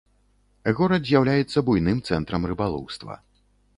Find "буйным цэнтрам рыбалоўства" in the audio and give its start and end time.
1.67-3.13